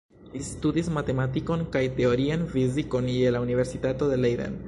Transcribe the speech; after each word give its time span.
Li 0.35 0.39
studis 0.45 0.87
matematikon 0.95 1.65
kaj 1.75 1.83
teorian 2.01 2.47
fizikon 2.55 3.13
je 3.19 3.35
la 3.39 3.45
universitato 3.49 4.11
en 4.17 4.27
Leiden. 4.27 4.57